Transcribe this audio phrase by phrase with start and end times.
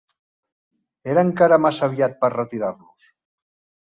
[1.15, 3.13] Era encara massa aviat per retirar-los.